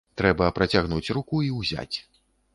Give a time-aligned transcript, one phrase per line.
[0.19, 1.95] Трэба працягнуць руку і ўзяць.